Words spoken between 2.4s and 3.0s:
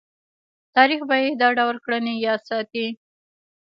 ساتي.